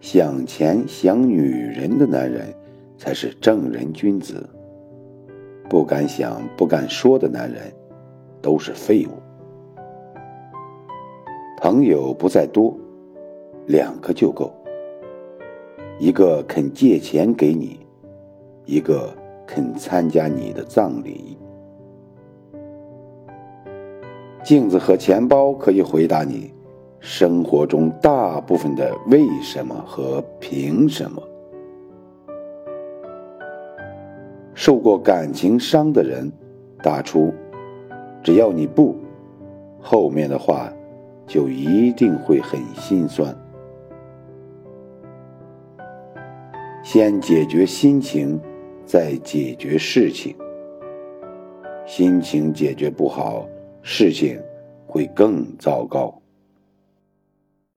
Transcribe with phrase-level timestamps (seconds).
[0.00, 2.54] 想钱想女人的男人
[2.96, 4.48] 才是正人君子。
[5.68, 7.60] 不敢想不敢说的男人
[8.40, 9.10] 都是废物。
[11.60, 12.74] 朋友不在多，
[13.66, 14.54] 两个就够。
[15.98, 17.80] 一个肯借钱给你，
[18.64, 19.12] 一个
[19.44, 21.36] 肯参加你的葬礼。
[24.44, 26.54] 镜子和钱包可以回答你
[27.00, 31.22] 生活中大部分的为什么和凭什么。
[34.54, 36.30] 受过感情伤的人，
[36.82, 37.32] 打出
[38.22, 38.96] “只要你不”，
[39.80, 40.72] 后面的话
[41.26, 43.34] 就一定会很心酸。
[46.82, 48.40] 先解决心情，
[48.84, 50.34] 再解决事情。
[51.86, 53.46] 心情解决不好，
[53.82, 54.40] 事情
[54.86, 56.12] 会更糟糕。